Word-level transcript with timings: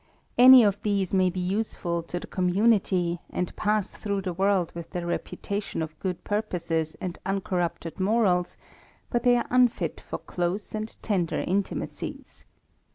Any 0.35 0.63
of 0.63 0.81
these 0.81 1.13
may 1.13 1.29
be 1.29 1.39
useful 1.39 2.01
to 2.01 2.19
the 2.19 2.25
99 2.25 2.31
THE 2.31 2.35
RAMBLER 2.35 2.35
community, 2.79 3.19
and 3.29 3.55
pass 3.55 3.91
through 3.91 4.23
the 4.23 4.33
world 4.33 4.71
with 4.73 4.89
the 4.89 5.05
reputation 5.05 5.83
of 5.83 5.99
good 5.99 6.23
purposes 6.23 6.95
and 6.99 7.19
uncomipted 7.23 7.99
morals, 7.99 8.57
but 9.11 9.21
they 9.21 9.37
are 9.37 9.45
unfit 9.51 10.01
for 10.09 10.17
close 10.17 10.73
and 10.73 10.97
tender 11.03 11.39
intimacies. 11.41 12.45